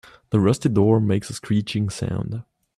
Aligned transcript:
The 0.31 0.39
rusty 0.39 0.67
door 0.67 0.99
makes 0.99 1.29
a 1.29 1.33
screeching 1.33 1.89
sound. 1.91 2.43